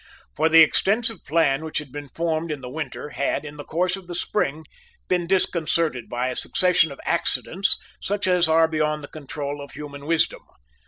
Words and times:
For 0.35 0.49
the 0.49 0.63
extensive 0.63 1.23
plan 1.25 1.63
which 1.63 1.77
had 1.77 1.91
been 1.91 2.09
formed 2.09 2.51
in 2.51 2.61
the 2.61 2.71
winter 2.71 3.09
had, 3.09 3.45
in 3.45 3.57
the 3.57 3.63
course 3.63 3.95
of 3.95 4.07
the 4.07 4.15
spring, 4.15 4.65
been 5.07 5.27
disconcerted 5.27 6.09
by 6.09 6.29
a 6.29 6.35
succession 6.35 6.91
of 6.91 6.99
accidents 7.05 7.77
such 8.01 8.25
as 8.25 8.47
are 8.49 8.67
beyond 8.67 9.03
the 9.03 9.07
control 9.13 9.61
of 9.61 9.73
human 9.73 10.07
wisdom. 10.07 10.41